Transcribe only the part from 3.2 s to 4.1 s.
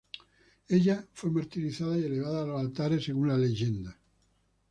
la leyenda.